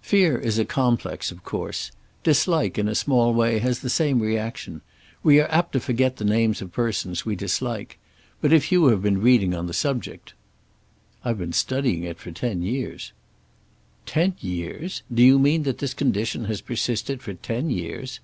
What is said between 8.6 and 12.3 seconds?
you have been reading on the subject" "I've been studying it for